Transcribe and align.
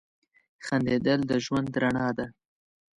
•خندېدل 0.65 1.19
د 1.29 1.31
ژوند 1.45 1.69
رڼا 1.81 2.07
ده. 2.17 2.27